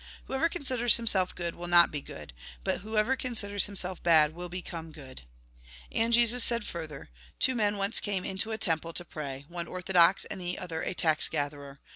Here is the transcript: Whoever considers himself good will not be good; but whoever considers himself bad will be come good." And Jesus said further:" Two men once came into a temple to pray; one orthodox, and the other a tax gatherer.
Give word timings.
Whoever 0.25 0.49
considers 0.49 0.97
himself 0.97 1.35
good 1.35 1.53
will 1.53 1.67
not 1.67 1.91
be 1.91 2.01
good; 2.01 2.33
but 2.63 2.79
whoever 2.79 3.15
considers 3.15 3.67
himself 3.67 4.01
bad 4.01 4.33
will 4.33 4.49
be 4.49 4.63
come 4.63 4.91
good." 4.91 5.21
And 5.91 6.11
Jesus 6.11 6.43
said 6.43 6.65
further:" 6.65 7.11
Two 7.39 7.53
men 7.53 7.77
once 7.77 7.99
came 7.99 8.25
into 8.25 8.51
a 8.51 8.57
temple 8.57 8.93
to 8.93 9.05
pray; 9.05 9.45
one 9.47 9.67
orthodox, 9.67 10.25
and 10.25 10.41
the 10.41 10.57
other 10.57 10.81
a 10.81 10.95
tax 10.95 11.27
gatherer. 11.27 11.79